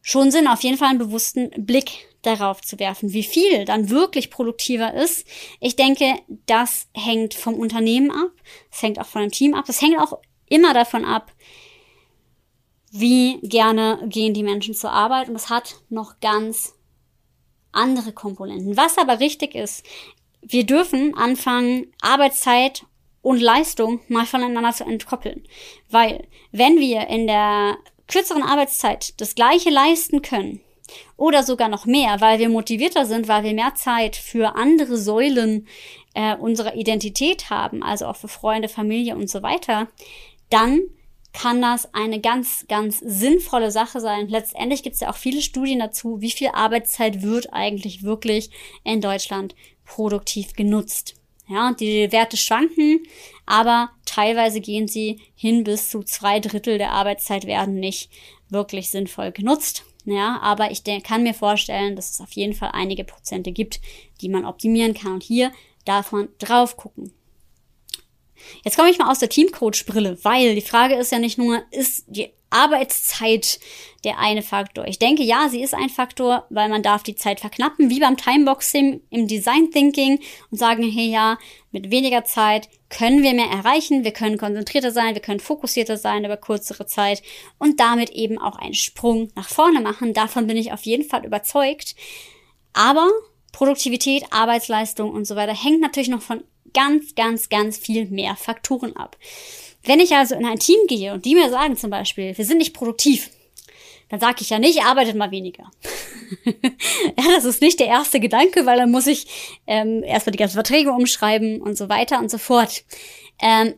schon 0.02 0.32
Sinn, 0.32 0.48
auf 0.48 0.64
jeden 0.64 0.78
Fall 0.78 0.90
einen 0.90 1.00
bewussten 1.00 1.50
Blick 1.66 2.10
darauf 2.24 2.62
zu 2.62 2.80
werfen, 2.80 3.14
wie 3.14 3.24
viel 3.24 3.64
dann 3.64 3.90
wirklich 3.90 4.30
produktiver 4.30 4.94
ist. 4.94 5.26
Ich 5.62 5.78
denke, 5.78 6.16
das 6.46 6.88
hängt 6.94 7.34
vom 7.34 7.54
Unternehmen 7.54 8.12
ab, 8.12 8.32
es 8.70 8.82
hängt 8.82 9.00
auch 9.00 9.06
von 9.06 9.22
dem 9.22 9.32
Team 9.32 9.54
ab, 9.54 9.66
es 9.70 9.82
hängt 9.82 9.98
auch 9.98 10.20
immer 10.48 10.74
davon 10.74 11.06
ab, 11.06 11.32
wie 12.96 13.40
gerne 13.42 14.00
gehen 14.06 14.36
die 14.36 14.44
Menschen 14.44 14.76
zur 14.76 14.92
Arbeit 14.92 15.28
und 15.28 15.36
es 15.36 15.50
hat 15.50 15.78
noch 15.90 16.20
ganz 16.20 16.76
andere 17.72 18.12
Komponenten. 18.14 18.78
Was 18.78 19.00
aber 19.00 19.20
richtig 19.20 19.56
ist, 19.56 19.84
wir 20.44 20.64
dürfen 20.64 21.18
anfangen, 21.18 21.92
Arbeitszeit 22.02 22.86
und 23.24 23.42
Leistung 23.42 24.02
mal 24.10 24.28
voneinander 24.28 24.74
zu 24.74 24.84
entkoppeln. 24.84 25.44
Weil 25.90 26.28
wenn 26.52 26.78
wir 26.78 27.08
in 27.08 27.26
der 27.26 27.78
kürzeren 28.08 28.44
Arbeitszeit 28.44 29.20
das 29.20 29.34
gleiche 29.34 29.72
leisten 29.72 30.22
können 30.22 30.62
oder 31.18 31.42
sogar 31.42 31.70
noch 31.70 31.88
mehr, 31.88 32.22
weil 32.22 32.38
wir 32.38 32.50
motivierter 32.50 33.08
sind, 33.08 33.28
weil 33.28 33.44
wir 33.44 33.56
mehr 33.56 33.74
Zeit 33.74 34.16
für 34.16 34.56
andere 34.56 34.98
Säulen 34.98 35.68
äh, 36.14 36.36
unserer 36.36 36.76
Identität 36.76 37.50
haben, 37.50 37.82
also 37.82 38.06
auch 38.06 38.18
für 38.18 38.28
Freunde, 38.28 38.70
Familie 38.70 39.16
und 39.16 39.32
so 39.32 39.42
weiter, 39.42 39.88
dann 40.52 40.82
kann 41.34 41.62
das 41.62 41.94
eine 41.94 42.22
ganz, 42.22 42.66
ganz 42.70 43.00
sinnvolle 43.00 43.72
Sache 43.72 44.00
sein. 44.00 44.30
Letztendlich 44.30 44.84
gibt 44.84 44.94
es 44.94 45.02
ja 45.02 45.10
auch 45.10 45.18
viele 45.18 45.42
Studien 45.42 45.80
dazu, 45.80 46.22
wie 46.22 46.32
viel 46.32 46.50
Arbeitszeit 46.50 47.24
wird 47.24 47.52
eigentlich 47.52 48.04
wirklich 48.04 48.52
in 48.84 49.02
Deutschland 49.02 49.56
produktiv 49.84 50.54
genutzt. 50.54 51.16
Ja, 51.48 51.74
die 51.74 52.12
Werte 52.12 52.38
schwanken, 52.38 53.02
aber 53.46 53.90
teilweise 54.06 54.62
gehen 54.62 54.88
sie 54.88 55.20
hin 55.36 55.66
bis 55.66 55.90
zu 55.90 56.04
zwei 56.04 56.40
Drittel 56.40 56.78
der 56.78 56.92
Arbeitszeit 56.92 57.46
werden 57.46 57.76
nicht 57.76 58.10
wirklich 58.50 58.90
sinnvoll 58.90 59.32
genutzt. 59.32 59.84
Ja, 60.06 60.40
aber 60.42 60.72
ich 60.72 60.84
kann 61.04 61.24
mir 61.24 61.34
vorstellen, 61.34 61.96
dass 61.96 62.12
es 62.12 62.22
auf 62.22 62.32
jeden 62.34 62.54
Fall 62.54 62.72
einige 62.74 63.04
Prozente 63.04 63.52
gibt, 63.52 63.82
die 64.22 64.30
man 64.30 64.46
optimieren 64.46 64.94
kann. 64.94 65.14
Und 65.14 65.24
hier 65.24 65.52
darf 65.86 66.12
man 66.12 66.30
drauf 66.40 66.78
gucken. 66.78 67.14
Jetzt 68.64 68.78
komme 68.78 68.90
ich 68.90 68.98
mal 68.98 69.12
aus 69.12 69.20
der 69.20 69.30
Teamcoach-Brille, 69.30 70.20
weil 70.24 70.56
die 70.56 70.62
Frage 70.62 70.96
ist 70.96 71.12
ja 71.12 71.20
nicht 71.20 71.38
nur, 71.38 71.64
ist 71.72 72.06
die 72.08 72.30
Arbeitszeit 72.50 73.60
der 74.04 74.20
eine 74.20 74.44
Faktor? 74.44 74.86
Ich 74.88 75.00
denke, 75.00 75.24
ja, 75.24 75.50
sie 75.50 75.62
ist 75.62 75.74
ein 75.74 75.90
Faktor, 75.90 76.46
weil 76.50 76.70
man 76.70 76.84
darf 76.84 77.04
die 77.04 77.16
Zeit 77.16 77.40
verknappen, 77.40 77.90
wie 77.90 78.00
beim 78.00 78.16
Timeboxing 78.16 79.02
im 79.10 79.28
Design 79.28 79.72
Thinking 79.72 80.20
und 80.52 80.58
sagen, 80.58 80.84
hey 80.84 81.10
ja, 81.10 81.38
mit 81.72 81.90
weniger 81.90 82.24
Zeit 82.24 82.70
können 82.90 83.24
wir 83.24 83.34
mehr 83.34 83.50
erreichen, 83.50 84.04
wir 84.04 84.14
können 84.14 84.38
konzentrierter 84.38 84.92
sein, 84.92 85.16
wir 85.16 85.22
können 85.22 85.40
fokussierter 85.40 85.98
sein 85.98 86.24
über 86.24 86.38
kürzere 86.38 86.86
Zeit 86.86 87.24
und 87.58 87.80
damit 87.80 88.12
eben 88.12 88.38
auch 88.38 88.58
einen 88.58 88.76
Sprung 88.76 89.32
nach 89.36 89.50
vorne 89.50 89.82
machen. 89.82 90.14
Davon 90.14 90.46
bin 90.46 90.58
ich 90.58 90.72
auf 90.72 90.84
jeden 90.84 91.04
Fall 91.04 91.26
überzeugt. 91.26 91.96
Aber 92.74 93.10
Produktivität, 93.54 94.26
Arbeitsleistung 94.32 95.12
und 95.12 95.26
so 95.26 95.38
weiter 95.38 95.56
hängt 95.56 95.80
natürlich 95.80 96.10
noch 96.10 96.22
von 96.22 96.44
ganz, 96.74 97.16
ganz, 97.16 97.48
ganz 97.48 97.78
viel 97.78 98.08
mehr 98.08 98.36
Faktoren 98.36 98.96
ab. 98.98 99.16
Wenn 99.84 100.02
ich 100.02 100.14
also 100.16 100.36
in 100.36 100.46
ein 100.46 100.60
Team 100.60 100.80
gehe 100.88 101.14
und 101.14 101.24
die 101.24 101.36
mir 101.36 101.50
sagen 101.50 101.78
zum 101.78 101.90
Beispiel, 101.90 102.38
wir 102.38 102.46
sind 102.46 102.58
nicht 102.58 102.74
produktiv, 102.74 103.30
dann 104.10 104.20
sage 104.20 104.38
ich 104.42 104.50
ja 104.50 104.60
nicht, 104.60 104.84
arbeitet 104.84 105.16
mal 105.16 105.32
weniger. 105.32 105.72
ja, 106.46 107.24
das 107.36 107.46
ist 107.46 107.62
nicht 107.62 107.80
der 107.80 107.88
erste 107.88 108.20
Gedanke, 108.20 108.66
weil 108.66 108.78
dann 108.78 108.92
muss 108.92 109.08
ich 109.08 109.60
ähm, 109.68 110.04
erstmal 110.04 110.32
die 110.32 110.38
ganzen 110.38 110.56
Verträge 110.56 110.92
umschreiben 110.92 111.62
und 111.62 111.78
so 111.78 111.90
weiter 111.90 112.20
und 112.20 112.30
so 112.30 112.38
fort. 112.38 112.84
Ähm, 113.42 113.76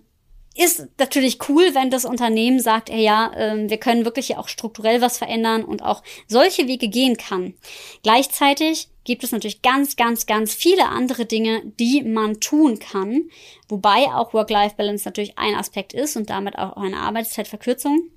ist 0.58 0.88
natürlich 0.98 1.50
cool, 1.50 1.74
wenn 1.74 1.90
das 1.90 2.06
Unternehmen 2.06 2.60
sagt, 2.60 2.90
ey, 2.90 3.04
ja, 3.04 3.34
äh, 3.34 3.70
wir 3.70 3.78
können 3.78 4.06
wirklich 4.06 4.38
auch 4.38 4.48
strukturell 4.48 5.02
was 5.02 5.18
verändern 5.18 5.66
und 5.66 5.84
auch 5.84 6.02
solche 6.28 6.68
Wege 6.68 6.88
gehen 6.88 7.18
kann. 7.18 7.56
Gleichzeitig 8.04 8.88
gibt 9.06 9.24
es 9.24 9.32
natürlich 9.32 9.62
ganz, 9.62 9.96
ganz, 9.96 10.26
ganz 10.26 10.54
viele 10.54 10.90
andere 10.90 11.26
Dinge, 11.26 11.62
die 11.80 12.04
man 12.04 12.42
tun 12.42 12.80
kann, 12.80 13.30
wobei 13.70 14.08
auch 14.14 14.34
Work-Life-Balance 14.34 15.06
natürlich 15.06 15.38
ein 15.38 15.56
Aspekt 15.56 15.94
ist 15.94 16.18
und 16.18 16.30
damit 16.30 16.58
auch 16.58 16.76
eine 16.76 16.98
Arbeitszeitverkürzung 16.98 18.10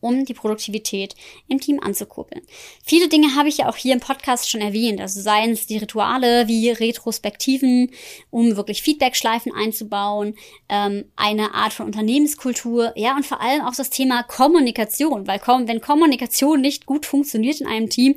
um 0.00 0.24
die 0.24 0.34
Produktivität 0.34 1.14
im 1.48 1.60
Team 1.60 1.80
anzukurbeln. 1.80 2.42
Viele 2.84 3.08
Dinge 3.08 3.34
habe 3.34 3.48
ich 3.48 3.58
ja 3.58 3.68
auch 3.68 3.76
hier 3.76 3.94
im 3.94 4.00
Podcast 4.00 4.48
schon 4.48 4.60
erwähnt, 4.60 5.00
also 5.00 5.20
seien 5.20 5.50
es 5.50 5.66
die 5.66 5.78
Rituale 5.78 6.46
wie 6.48 6.70
Retrospektiven, 6.70 7.90
um 8.30 8.56
wirklich 8.56 8.82
Feedback-Schleifen 8.82 9.52
einzubauen, 9.52 10.36
ähm, 10.68 11.06
eine 11.16 11.54
Art 11.54 11.72
von 11.72 11.86
Unternehmenskultur, 11.86 12.92
ja, 12.96 13.16
und 13.16 13.26
vor 13.26 13.40
allem 13.40 13.62
auch 13.62 13.74
das 13.74 13.90
Thema 13.90 14.22
Kommunikation, 14.22 15.26
weil 15.26 15.40
wenn 15.40 15.80
Kommunikation 15.80 16.60
nicht 16.60 16.86
gut 16.86 17.06
funktioniert 17.06 17.60
in 17.60 17.66
einem 17.66 17.90
Team, 17.90 18.16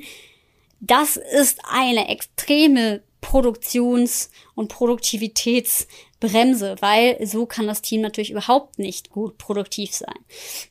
das 0.82 1.16
ist 1.16 1.60
eine 1.64 2.08
extreme 2.08 3.02
Produktions- 3.20 4.30
und 4.56 4.68
Produktivitätsbremse, 4.68 6.74
weil 6.80 7.24
so 7.24 7.46
kann 7.46 7.68
das 7.68 7.82
Team 7.82 8.00
natürlich 8.00 8.32
überhaupt 8.32 8.80
nicht 8.80 9.10
gut 9.10 9.38
produktiv 9.38 9.94
sein. 9.94 10.18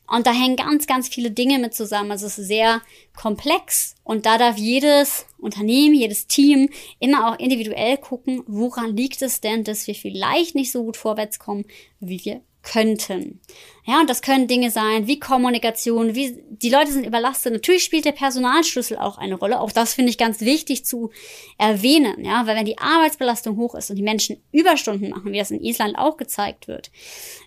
Und 0.06 0.26
da 0.26 0.32
hängen 0.32 0.56
ganz, 0.56 0.86
ganz 0.86 1.08
viele 1.08 1.30
Dinge 1.30 1.58
mit 1.58 1.72
zusammen. 1.72 2.12
Also 2.12 2.26
es 2.26 2.38
ist 2.38 2.48
sehr 2.48 2.82
komplex 3.16 3.94
und 4.04 4.26
da 4.26 4.36
darf 4.36 4.58
jedes 4.58 5.24
Unternehmen, 5.38 5.94
jedes 5.94 6.26
Team 6.26 6.68
immer 7.00 7.32
auch 7.32 7.38
individuell 7.38 7.96
gucken, 7.96 8.42
woran 8.46 8.94
liegt 8.94 9.22
es 9.22 9.40
denn, 9.40 9.64
dass 9.64 9.86
wir 9.86 9.94
vielleicht 9.94 10.54
nicht 10.54 10.72
so 10.72 10.84
gut 10.84 10.98
vorwärts 10.98 11.38
kommen, 11.38 11.64
wie 12.00 12.22
wir 12.22 12.42
könnten. 12.62 13.40
Ja, 13.84 14.00
und 14.00 14.08
das 14.08 14.22
können 14.22 14.46
Dinge 14.46 14.70
sein 14.70 15.08
wie 15.08 15.18
Kommunikation, 15.18 16.14
wie 16.14 16.40
die 16.48 16.70
Leute 16.70 16.92
sind 16.92 17.04
überlastet. 17.04 17.52
Natürlich 17.52 17.82
spielt 17.82 18.04
der 18.04 18.12
Personalschlüssel 18.12 18.96
auch 18.96 19.18
eine 19.18 19.34
Rolle. 19.34 19.60
Auch 19.60 19.72
das 19.72 19.94
finde 19.94 20.10
ich 20.10 20.18
ganz 20.18 20.40
wichtig 20.40 20.84
zu 20.84 21.10
erwähnen, 21.58 22.24
ja, 22.24 22.46
weil 22.46 22.56
wenn 22.56 22.64
die 22.64 22.78
Arbeitsbelastung 22.78 23.56
hoch 23.56 23.74
ist 23.74 23.90
und 23.90 23.96
die 23.96 24.02
Menschen 24.02 24.40
Überstunden 24.52 25.10
machen, 25.10 25.32
wie 25.32 25.38
das 25.38 25.50
in 25.50 25.60
Island 25.60 25.98
auch 25.98 26.16
gezeigt 26.16 26.68
wird, 26.68 26.92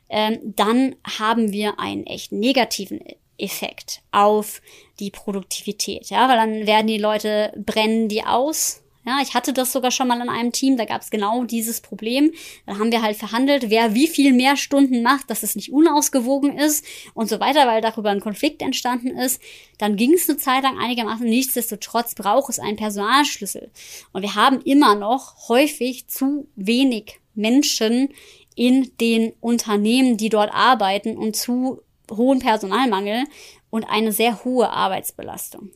ähm, 0.09 0.39
dann 0.43 0.95
haben 1.19 1.53
wir 1.53 1.79
einen 1.79 2.05
echt 2.05 2.33
negativen 2.33 2.99
Effekt 3.37 4.01
auf 4.11 4.61
die 4.99 5.11
Produktivität, 5.11 6.09
ja, 6.09 6.27
weil 6.27 6.37
dann 6.37 6.67
werden 6.67 6.87
die 6.87 6.97
Leute 6.97 7.53
brennen 7.57 8.07
die 8.09 8.23
aus, 8.23 8.81
ja, 9.05 9.19
ich 9.21 9.35
hatte 9.35 9.53
das 9.53 9.71
sogar 9.71 9.91
schon 9.91 10.07
mal 10.07 10.19
in 10.19 10.29
einem 10.29 10.51
Team, 10.51 10.77
da 10.77 10.85
gab 10.85 11.01
es 11.01 11.11
genau 11.11 11.43
dieses 11.43 11.79
Problem. 11.79 12.33
Da 12.65 12.79
haben 12.79 12.91
wir 12.91 13.01
halt 13.01 13.17
verhandelt, 13.17 13.69
wer 13.69 13.93
wie 13.93 14.07
viel 14.07 14.33
mehr 14.33 14.57
Stunden 14.57 15.03
macht, 15.03 15.29
dass 15.29 15.43
es 15.43 15.55
nicht 15.55 15.71
unausgewogen 15.71 16.57
ist 16.57 16.85
und 17.13 17.29
so 17.29 17.39
weiter, 17.39 17.67
weil 17.67 17.81
darüber 17.81 18.09
ein 18.09 18.19
Konflikt 18.19 18.61
entstanden 18.61 19.09
ist. 19.09 19.41
Dann 19.77 19.95
ging 19.95 20.13
es 20.13 20.27
eine 20.27 20.37
Zeit 20.37 20.63
lang 20.63 20.79
einigermaßen. 20.79 21.25
Nichtsdestotrotz 21.25 22.15
braucht 22.15 22.49
es 22.49 22.59
einen 22.59 22.77
Personalschlüssel. 22.77 23.69
Und 24.11 24.23
wir 24.23 24.35
haben 24.35 24.61
immer 24.61 24.95
noch 24.95 25.49
häufig 25.49 26.07
zu 26.07 26.47
wenig 26.55 27.19
Menschen 27.35 28.09
in 28.55 28.91
den 28.99 29.33
Unternehmen, 29.39 30.17
die 30.17 30.29
dort 30.29 30.51
arbeiten 30.53 31.17
und 31.17 31.35
zu 31.35 31.81
hohen 32.11 32.39
Personalmangel 32.39 33.25
und 33.69 33.83
eine 33.83 34.11
sehr 34.11 34.43
hohe 34.43 34.69
Arbeitsbelastung 34.69 35.71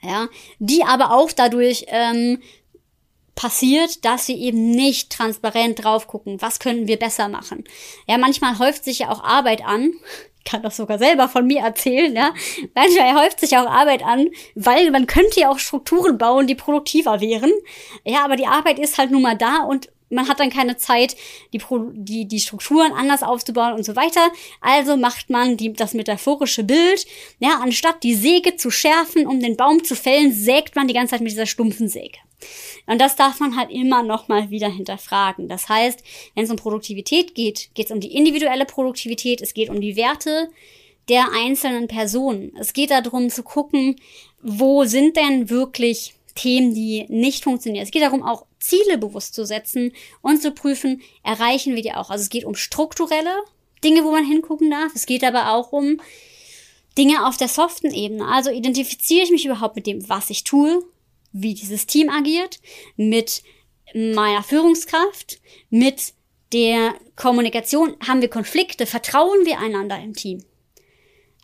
ja, 0.00 0.28
die 0.58 0.84
aber 0.84 1.12
auch 1.12 1.32
dadurch 1.32 1.86
ähm, 1.88 2.40
passiert, 3.38 4.04
dass 4.04 4.26
wir 4.26 4.36
eben 4.36 4.72
nicht 4.72 5.10
transparent 5.10 5.84
drauf 5.84 6.08
gucken, 6.08 6.42
was 6.42 6.58
können 6.58 6.88
wir 6.88 6.98
besser 6.98 7.28
machen. 7.28 7.62
Ja, 8.08 8.18
manchmal 8.18 8.58
häuft 8.58 8.84
sich 8.84 9.00
ja 9.00 9.10
auch 9.10 9.22
Arbeit 9.22 9.64
an. 9.64 9.92
Ich 10.38 10.44
kann 10.50 10.62
das 10.62 10.76
sogar 10.76 10.98
selber 10.98 11.28
von 11.28 11.46
mir 11.46 11.60
erzählen, 11.60 12.14
ja. 12.16 12.32
Manchmal 12.74 13.24
häuft 13.24 13.38
sich 13.38 13.56
auch 13.56 13.66
Arbeit 13.66 14.02
an, 14.02 14.28
weil 14.54 14.90
man 14.90 15.06
könnte 15.06 15.40
ja 15.40 15.50
auch 15.50 15.58
Strukturen 15.60 16.18
bauen, 16.18 16.48
die 16.48 16.56
produktiver 16.56 17.20
wären. 17.20 17.52
Ja, 18.04 18.24
aber 18.24 18.34
die 18.34 18.46
Arbeit 18.46 18.78
ist 18.78 18.98
halt 18.98 19.10
nun 19.10 19.22
mal 19.22 19.36
da 19.36 19.58
und 19.58 19.88
man 20.10 20.28
hat 20.28 20.40
dann 20.40 20.50
keine 20.50 20.76
Zeit, 20.76 21.16
die, 21.52 21.60
die, 21.92 22.26
die 22.26 22.40
Strukturen 22.40 22.92
anders 22.92 23.22
aufzubauen 23.22 23.74
und 23.74 23.84
so 23.84 23.96
weiter. 23.96 24.30
Also 24.60 24.96
macht 24.96 25.30
man 25.30 25.56
die, 25.56 25.72
das 25.72 25.94
metaphorische 25.94 26.64
Bild. 26.64 27.06
Ja, 27.38 27.60
anstatt 27.62 28.02
die 28.02 28.14
Säge 28.14 28.56
zu 28.56 28.70
schärfen, 28.70 29.26
um 29.26 29.40
den 29.40 29.56
Baum 29.56 29.84
zu 29.84 29.94
fällen, 29.94 30.32
sägt 30.32 30.76
man 30.76 30.88
die 30.88 30.94
ganze 30.94 31.12
Zeit 31.12 31.20
mit 31.20 31.32
dieser 31.32 31.46
stumpfen 31.46 31.88
Säge. 31.88 32.18
Und 32.86 33.00
das 33.00 33.16
darf 33.16 33.40
man 33.40 33.56
halt 33.56 33.70
immer 33.70 34.02
noch 34.02 34.28
mal 34.28 34.50
wieder 34.50 34.68
hinterfragen. 34.68 35.48
Das 35.48 35.68
heißt, 35.68 36.02
wenn 36.34 36.44
es 36.44 36.50
um 36.50 36.56
Produktivität 36.56 37.34
geht, 37.34 37.70
geht 37.74 37.86
es 37.86 37.92
um 37.92 38.00
die 38.00 38.14
individuelle 38.14 38.64
Produktivität, 38.64 39.42
es 39.42 39.54
geht 39.54 39.70
um 39.70 39.80
die 39.80 39.96
Werte 39.96 40.48
der 41.08 41.26
einzelnen 41.32 41.88
Personen. 41.88 42.52
Es 42.58 42.72
geht 42.72 42.90
darum 42.90 43.30
zu 43.30 43.42
gucken, 43.42 43.96
wo 44.42 44.84
sind 44.84 45.16
denn 45.16 45.50
wirklich 45.50 46.14
Themen, 46.38 46.72
die 46.72 47.04
nicht 47.08 47.44
funktionieren. 47.44 47.84
Es 47.84 47.90
geht 47.90 48.02
darum, 48.02 48.22
auch 48.22 48.46
Ziele 48.60 48.96
bewusst 48.96 49.34
zu 49.34 49.44
setzen 49.44 49.92
und 50.22 50.40
zu 50.40 50.52
prüfen, 50.52 51.02
erreichen 51.24 51.74
wir 51.74 51.82
die 51.82 51.92
auch. 51.92 52.10
Also 52.10 52.22
es 52.22 52.30
geht 52.30 52.44
um 52.44 52.54
strukturelle 52.54 53.34
Dinge, 53.82 54.04
wo 54.04 54.12
man 54.12 54.24
hingucken 54.24 54.70
darf. 54.70 54.92
Es 54.94 55.06
geht 55.06 55.24
aber 55.24 55.52
auch 55.52 55.72
um 55.72 56.00
Dinge 56.96 57.26
auf 57.26 57.36
der 57.36 57.48
soften 57.48 57.92
Ebene. 57.92 58.26
Also 58.26 58.50
identifiziere 58.50 59.24
ich 59.24 59.30
mich 59.30 59.46
überhaupt 59.46 59.74
mit 59.74 59.86
dem, 59.86 60.08
was 60.08 60.30
ich 60.30 60.44
tue, 60.44 60.84
wie 61.32 61.54
dieses 61.54 61.86
Team 61.86 62.08
agiert, 62.08 62.60
mit 62.96 63.42
meiner 63.94 64.44
Führungskraft, 64.44 65.40
mit 65.70 66.12
der 66.52 66.94
Kommunikation. 67.16 67.96
Haben 68.06 68.20
wir 68.20 68.30
Konflikte? 68.30 68.86
Vertrauen 68.86 69.44
wir 69.44 69.58
einander 69.58 70.00
im 70.00 70.14
Team? 70.14 70.44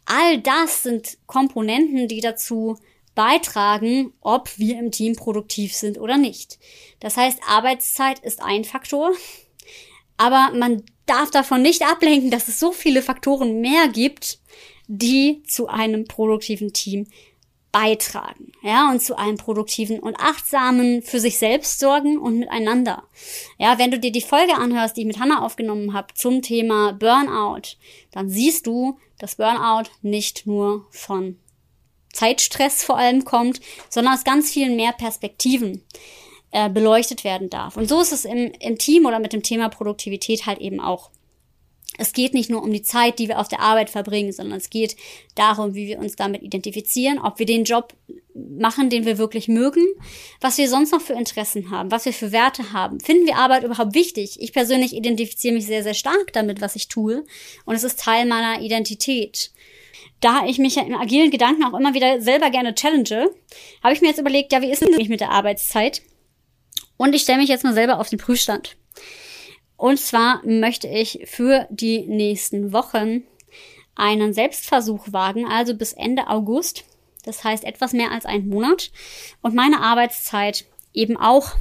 All 0.06 0.38
das 0.38 0.84
sind 0.84 1.18
Komponenten, 1.26 2.06
die 2.06 2.20
dazu 2.20 2.76
beitragen, 3.14 4.12
ob 4.20 4.58
wir 4.58 4.78
im 4.78 4.90
Team 4.90 5.14
produktiv 5.16 5.74
sind 5.74 5.98
oder 5.98 6.16
nicht. 6.16 6.58
Das 7.00 7.16
heißt, 7.16 7.40
Arbeitszeit 7.48 8.18
ist 8.20 8.42
ein 8.42 8.64
Faktor, 8.64 9.12
aber 10.16 10.50
man 10.54 10.82
darf 11.06 11.30
davon 11.30 11.62
nicht 11.62 11.82
ablenken, 11.82 12.30
dass 12.30 12.48
es 12.48 12.58
so 12.58 12.72
viele 12.72 13.02
Faktoren 13.02 13.60
mehr 13.60 13.88
gibt, 13.88 14.38
die 14.86 15.42
zu 15.44 15.68
einem 15.68 16.04
produktiven 16.06 16.72
Team 16.72 17.06
beitragen, 17.72 18.52
ja, 18.62 18.88
und 18.92 19.02
zu 19.02 19.18
einem 19.18 19.36
produktiven 19.36 19.98
und 19.98 20.14
achtsamen 20.20 21.02
für 21.02 21.18
sich 21.18 21.38
selbst 21.38 21.80
sorgen 21.80 22.18
und 22.18 22.38
miteinander. 22.38 23.02
Ja, 23.58 23.78
wenn 23.78 23.90
du 23.90 23.98
dir 23.98 24.12
die 24.12 24.20
Folge 24.20 24.54
anhörst, 24.54 24.96
die 24.96 25.00
ich 25.00 25.08
mit 25.08 25.18
Hannah 25.18 25.44
aufgenommen 25.44 25.92
habe 25.92 26.14
zum 26.14 26.40
Thema 26.40 26.92
Burnout, 26.92 27.76
dann 28.12 28.30
siehst 28.30 28.68
du, 28.68 29.00
dass 29.18 29.34
Burnout 29.34 29.90
nicht 30.02 30.46
nur 30.46 30.86
von 30.90 31.36
Zeitstress 32.14 32.82
vor 32.82 32.96
allem 32.96 33.24
kommt, 33.24 33.60
sondern 33.90 34.14
aus 34.14 34.24
ganz 34.24 34.50
vielen 34.50 34.76
mehr 34.76 34.92
Perspektiven 34.92 35.82
äh, 36.50 36.70
beleuchtet 36.70 37.24
werden 37.24 37.50
darf. 37.50 37.76
Und 37.76 37.88
so 37.88 38.00
ist 38.00 38.12
es 38.12 38.24
im, 38.24 38.52
im 38.60 38.78
Team 38.78 39.04
oder 39.06 39.18
mit 39.18 39.32
dem 39.32 39.42
Thema 39.42 39.68
Produktivität 39.68 40.46
halt 40.46 40.60
eben 40.60 40.80
auch. 40.80 41.10
Es 41.96 42.12
geht 42.12 42.34
nicht 42.34 42.50
nur 42.50 42.62
um 42.62 42.72
die 42.72 42.82
Zeit, 42.82 43.18
die 43.18 43.28
wir 43.28 43.38
auf 43.38 43.48
der 43.48 43.60
Arbeit 43.60 43.88
verbringen, 43.90 44.32
sondern 44.32 44.58
es 44.58 44.70
geht 44.70 44.96
darum, 45.36 45.74
wie 45.74 45.86
wir 45.86 45.98
uns 45.98 46.16
damit 46.16 46.42
identifizieren, 46.42 47.18
ob 47.18 47.38
wir 47.38 47.46
den 47.46 47.64
Job 47.64 47.94
machen, 48.34 48.90
den 48.90 49.04
wir 49.04 49.18
wirklich 49.18 49.46
mögen, 49.46 49.84
was 50.40 50.58
wir 50.58 50.68
sonst 50.68 50.90
noch 50.92 51.00
für 51.00 51.12
Interessen 51.12 51.70
haben, 51.70 51.92
was 51.92 52.04
wir 52.04 52.12
für 52.12 52.32
Werte 52.32 52.72
haben. 52.72 52.98
Finden 52.98 53.26
wir 53.26 53.36
Arbeit 53.36 53.62
überhaupt 53.62 53.94
wichtig? 53.94 54.40
Ich 54.40 54.52
persönlich 54.52 54.92
identifiziere 54.92 55.54
mich 55.54 55.66
sehr, 55.66 55.84
sehr 55.84 55.94
stark 55.94 56.32
damit, 56.32 56.60
was 56.60 56.74
ich 56.74 56.88
tue. 56.88 57.24
Und 57.64 57.74
es 57.76 57.84
ist 57.84 58.00
Teil 58.00 58.26
meiner 58.26 58.60
Identität. 58.60 59.52
Da 60.20 60.46
ich 60.46 60.58
mich 60.58 60.76
ja 60.76 60.82
im 60.82 60.94
agilen 60.94 61.30
Gedanken 61.30 61.64
auch 61.64 61.78
immer 61.78 61.94
wieder 61.94 62.20
selber 62.20 62.50
gerne 62.50 62.74
challenge, 62.74 63.30
habe 63.82 63.94
ich 63.94 64.00
mir 64.00 64.08
jetzt 64.08 64.20
überlegt, 64.20 64.52
ja, 64.52 64.62
wie 64.62 64.70
ist 64.70 64.82
denn 64.82 64.92
das 64.92 65.08
mit 65.08 65.20
der 65.20 65.30
Arbeitszeit? 65.30 66.02
Und 66.96 67.14
ich 67.14 67.22
stelle 67.22 67.38
mich 67.38 67.48
jetzt 67.48 67.64
mal 67.64 67.74
selber 67.74 67.98
auf 67.98 68.08
den 68.08 68.18
Prüfstand. 68.18 68.76
Und 69.76 69.98
zwar 69.98 70.40
möchte 70.46 70.88
ich 70.88 71.20
für 71.26 71.66
die 71.70 72.00
nächsten 72.06 72.72
Wochen 72.72 73.24
einen 73.96 74.32
Selbstversuch 74.32 75.12
wagen, 75.12 75.46
also 75.46 75.74
bis 75.74 75.92
Ende 75.92 76.28
August. 76.28 76.84
Das 77.24 77.44
heißt 77.44 77.64
etwas 77.64 77.92
mehr 77.92 78.10
als 78.10 78.26
einen 78.26 78.48
Monat. 78.48 78.90
Und 79.42 79.54
meine 79.54 79.80
Arbeitszeit 79.80 80.64
eben 80.92 81.16
auch 81.16 81.52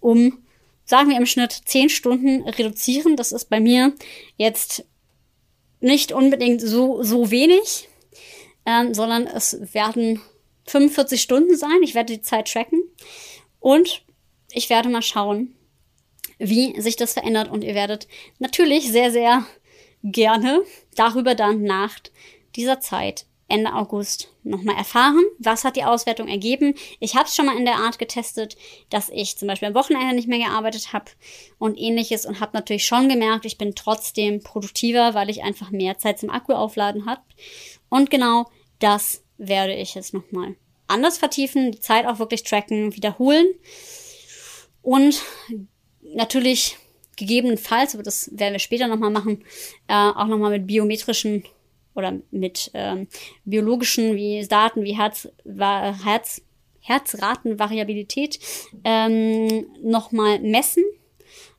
um, 0.00 0.44
sagen 0.84 1.08
wir 1.08 1.16
im 1.16 1.26
Schnitt, 1.26 1.52
zehn 1.52 1.88
Stunden 1.88 2.46
reduzieren. 2.48 3.16
Das 3.16 3.32
ist 3.32 3.48
bei 3.48 3.60
mir 3.60 3.94
jetzt 4.36 4.84
nicht 5.84 6.12
unbedingt 6.12 6.60
so, 6.62 7.02
so 7.02 7.30
wenig, 7.30 7.88
ähm, 8.66 8.94
sondern 8.94 9.26
es 9.26 9.74
werden 9.74 10.20
45 10.66 11.20
Stunden 11.20 11.56
sein. 11.56 11.82
Ich 11.82 11.94
werde 11.94 12.14
die 12.14 12.22
Zeit 12.22 12.50
tracken 12.50 12.82
und 13.60 14.02
ich 14.50 14.70
werde 14.70 14.88
mal 14.88 15.02
schauen, 15.02 15.54
wie 16.38 16.80
sich 16.80 16.96
das 16.96 17.12
verändert. 17.12 17.50
Und 17.50 17.62
ihr 17.62 17.74
werdet 17.74 18.08
natürlich 18.38 18.90
sehr, 18.90 19.12
sehr 19.12 19.44
gerne 20.02 20.62
darüber 20.96 21.34
dann 21.34 21.62
nach 21.62 21.98
dieser 22.56 22.80
Zeit 22.80 23.26
Ende 23.48 23.74
August 23.74 24.28
nochmal 24.42 24.76
erfahren, 24.76 25.22
was 25.38 25.64
hat 25.64 25.76
die 25.76 25.84
Auswertung 25.84 26.28
ergeben. 26.28 26.74
Ich 26.98 27.14
habe 27.14 27.26
es 27.26 27.34
schon 27.34 27.46
mal 27.46 27.56
in 27.56 27.66
der 27.66 27.76
Art 27.76 27.98
getestet, 27.98 28.56
dass 28.90 29.10
ich 29.10 29.36
zum 29.36 29.48
Beispiel 29.48 29.68
am 29.68 29.74
Wochenende 29.74 30.14
nicht 30.14 30.28
mehr 30.28 30.38
gearbeitet 30.38 30.92
habe 30.92 31.10
und 31.58 31.78
ähnliches 31.78 32.24
und 32.26 32.40
habe 32.40 32.56
natürlich 32.56 32.86
schon 32.86 33.08
gemerkt, 33.08 33.44
ich 33.44 33.58
bin 33.58 33.74
trotzdem 33.74 34.42
produktiver, 34.42 35.14
weil 35.14 35.30
ich 35.30 35.42
einfach 35.42 35.70
mehr 35.70 35.98
Zeit 35.98 36.18
zum 36.18 36.30
Akku 36.30 36.54
aufladen 36.54 37.06
habe. 37.06 37.20
Und 37.90 38.10
genau 38.10 38.46
das 38.78 39.22
werde 39.36 39.74
ich 39.74 39.94
jetzt 39.94 40.14
nochmal 40.14 40.56
anders 40.86 41.18
vertiefen, 41.18 41.72
die 41.72 41.80
Zeit 41.80 42.06
auch 42.06 42.18
wirklich 42.18 42.44
tracken, 42.44 42.94
wiederholen 42.94 43.46
und 44.82 45.22
natürlich 46.02 46.78
gegebenenfalls, 47.16 47.94
aber 47.94 48.02
das 48.02 48.30
werden 48.32 48.52
wir 48.52 48.58
später 48.58 48.86
nochmal 48.86 49.10
machen, 49.10 49.44
äh, 49.88 49.94
auch 49.94 50.26
nochmal 50.26 50.50
mit 50.50 50.66
biometrischen 50.66 51.44
oder 51.94 52.18
mit 52.30 52.70
ähm, 52.74 53.08
biologischen 53.44 54.16
wie 54.16 54.46
Daten 54.46 54.84
wie 54.84 54.96
Herz, 54.96 55.28
Herz, 55.44 56.42
Herzratenvariabilität 56.80 58.38
ähm, 58.84 59.66
nochmal 59.82 60.40
messen. 60.40 60.84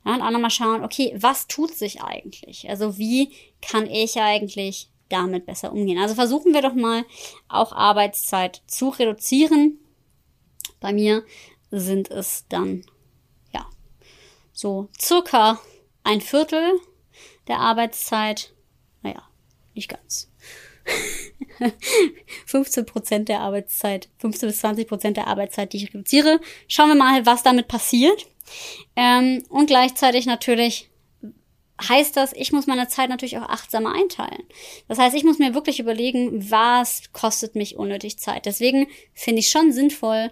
Ja, 0.04 0.14
und 0.14 0.22
auch 0.22 0.30
nochmal 0.30 0.50
schauen, 0.50 0.84
okay, 0.84 1.14
was 1.16 1.48
tut 1.48 1.74
sich 1.74 2.02
eigentlich? 2.02 2.68
Also 2.68 2.96
wie 2.96 3.32
kann 3.60 3.90
ich 3.90 4.20
eigentlich 4.20 4.88
damit 5.08 5.46
besser 5.46 5.72
umgehen? 5.72 5.98
Also 5.98 6.14
versuchen 6.14 6.54
wir 6.54 6.62
doch 6.62 6.74
mal 6.74 7.04
auch 7.48 7.72
Arbeitszeit 7.72 8.62
zu 8.66 8.90
reduzieren. 8.90 9.78
Bei 10.80 10.92
mir 10.92 11.24
sind 11.70 12.10
es 12.10 12.46
dann 12.48 12.84
so 14.56 14.88
circa 14.98 15.60
ein 16.02 16.22
Viertel 16.22 16.80
der 17.46 17.60
Arbeitszeit, 17.60 18.54
nicht 19.76 19.88
ganz. 19.88 20.30
15 22.46 22.86
Prozent 22.86 23.28
der 23.28 23.40
Arbeitszeit, 23.40 24.08
15 24.18 24.48
bis 24.48 24.58
20 24.58 24.88
Prozent 24.88 25.16
der 25.16 25.26
Arbeitszeit, 25.26 25.72
die 25.72 25.78
ich 25.78 25.88
reduziere. 25.94 26.40
Schauen 26.68 26.88
wir 26.88 26.94
mal, 26.94 27.26
was 27.26 27.42
damit 27.42 27.68
passiert. 27.68 28.26
Ähm, 28.94 29.44
und 29.48 29.66
gleichzeitig 29.66 30.26
natürlich 30.26 30.90
heißt 31.88 32.16
das, 32.16 32.32
ich 32.32 32.52
muss 32.52 32.66
meine 32.66 32.88
Zeit 32.88 33.10
natürlich 33.10 33.36
auch 33.38 33.48
achtsamer 33.48 33.94
einteilen. 33.94 34.44
Das 34.88 34.98
heißt, 34.98 35.14
ich 35.14 35.24
muss 35.24 35.38
mir 35.38 35.54
wirklich 35.54 35.78
überlegen, 35.78 36.50
was 36.50 37.12
kostet 37.12 37.54
mich 37.54 37.76
unnötig 37.76 38.18
Zeit. 38.18 38.46
Deswegen 38.46 38.86
finde 39.12 39.40
ich 39.40 39.50
schon 39.50 39.72
sinnvoll, 39.72 40.30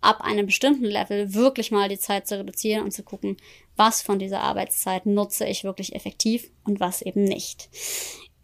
ab 0.00 0.20
einem 0.20 0.46
bestimmten 0.46 0.84
Level 0.84 1.32
wirklich 1.32 1.70
mal 1.70 1.88
die 1.88 1.98
Zeit 1.98 2.28
zu 2.28 2.38
reduzieren 2.38 2.84
und 2.84 2.92
zu 2.92 3.02
gucken, 3.02 3.38
was 3.74 4.02
von 4.02 4.18
dieser 4.18 4.42
Arbeitszeit 4.42 5.06
nutze 5.06 5.46
ich 5.46 5.64
wirklich 5.64 5.94
effektiv 5.94 6.50
und 6.64 6.78
was 6.78 7.00
eben 7.00 7.24
nicht. 7.24 7.70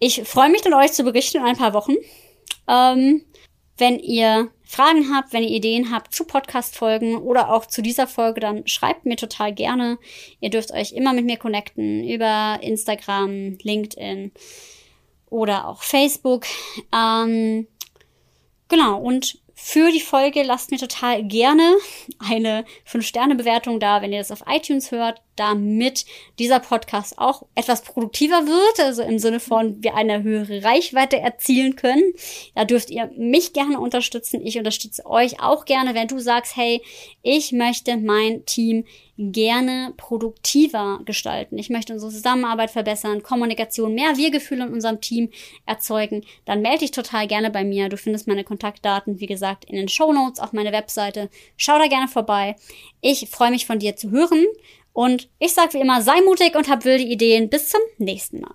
Ich 0.02 0.22
freue 0.22 0.48
mich 0.48 0.62
dann, 0.62 0.72
euch 0.72 0.92
zu 0.92 1.04
berichten 1.04 1.36
in 1.36 1.44
ein 1.44 1.58
paar 1.58 1.74
Wochen. 1.74 1.94
Ähm, 2.66 3.22
wenn 3.76 3.98
ihr 3.98 4.50
Fragen 4.64 5.14
habt, 5.14 5.34
wenn 5.34 5.42
ihr 5.42 5.50
Ideen 5.50 5.90
habt 5.90 6.14
zu 6.14 6.24
Podcast-Folgen 6.24 7.18
oder 7.18 7.52
auch 7.52 7.66
zu 7.66 7.82
dieser 7.82 8.06
Folge, 8.06 8.40
dann 8.40 8.66
schreibt 8.66 9.04
mir 9.04 9.16
total 9.16 9.52
gerne. 9.52 9.98
Ihr 10.40 10.48
dürft 10.48 10.72
euch 10.72 10.92
immer 10.92 11.12
mit 11.12 11.26
mir 11.26 11.36
connecten 11.36 12.08
über 12.08 12.58
Instagram, 12.62 13.58
LinkedIn 13.62 14.32
oder 15.28 15.68
auch 15.68 15.82
Facebook. 15.82 16.46
Ähm, 16.94 17.66
genau, 18.68 18.98
und 19.00 19.38
für 19.62 19.92
die 19.92 20.00
Folge 20.00 20.42
lasst 20.42 20.70
mir 20.70 20.78
total 20.78 21.22
gerne 21.22 21.76
eine 22.18 22.64
5-Sterne-Bewertung 22.90 23.78
da, 23.78 24.00
wenn 24.00 24.10
ihr 24.10 24.18
das 24.18 24.32
auf 24.32 24.42
iTunes 24.48 24.90
hört, 24.90 25.20
damit 25.36 26.06
dieser 26.38 26.60
Podcast 26.60 27.18
auch 27.18 27.42
etwas 27.54 27.82
produktiver 27.82 28.46
wird, 28.46 28.80
also 28.80 29.02
im 29.02 29.18
Sinne 29.18 29.38
von 29.38 29.82
wir 29.82 29.94
eine 29.94 30.22
höhere 30.22 30.64
Reichweite 30.64 31.20
erzielen 31.20 31.76
können. 31.76 32.14
Da 32.54 32.64
dürft 32.64 32.90
ihr 32.90 33.10
mich 33.16 33.52
gerne 33.52 33.78
unterstützen. 33.78 34.44
Ich 34.44 34.56
unterstütze 34.56 35.04
euch 35.04 35.40
auch 35.40 35.66
gerne, 35.66 35.94
wenn 35.94 36.08
du 36.08 36.18
sagst, 36.18 36.56
hey, 36.56 36.82
ich 37.22 37.52
möchte 37.52 37.98
mein 37.98 38.44
Team 38.46 38.86
gerne 39.20 39.92
produktiver 39.98 41.00
gestalten. 41.04 41.58
Ich 41.58 41.68
möchte 41.68 41.92
unsere 41.92 42.10
Zusammenarbeit 42.10 42.70
verbessern, 42.70 43.22
Kommunikation, 43.22 43.94
mehr 43.94 44.16
Wir-Gefühle 44.16 44.66
in 44.66 44.72
unserem 44.72 45.00
Team 45.00 45.30
erzeugen. 45.66 46.24
Dann 46.46 46.62
melde 46.62 46.80
dich 46.80 46.90
total 46.90 47.26
gerne 47.26 47.50
bei 47.50 47.62
mir. 47.62 47.90
Du 47.90 47.98
findest 47.98 48.26
meine 48.26 48.44
Kontaktdaten, 48.44 49.20
wie 49.20 49.26
gesagt, 49.26 49.66
in 49.66 49.76
den 49.76 49.88
Show 49.88 50.12
Notes 50.12 50.40
auf 50.40 50.52
meine 50.52 50.72
Webseite. 50.72 51.28
Schau 51.56 51.78
da 51.78 51.86
gerne 51.86 52.08
vorbei. 52.08 52.56
Ich 53.02 53.28
freue 53.28 53.50
mich 53.50 53.66
von 53.66 53.78
dir 53.78 53.94
zu 53.94 54.10
hören 54.10 54.46
und 54.94 55.28
ich 55.38 55.52
sage 55.52 55.74
wie 55.74 55.80
immer, 55.80 56.00
sei 56.00 56.22
mutig 56.22 56.56
und 56.56 56.68
hab 56.68 56.84
wilde 56.84 57.04
Ideen. 57.04 57.50
Bis 57.50 57.68
zum 57.68 57.80
nächsten 57.98 58.40
Mal. 58.40 58.54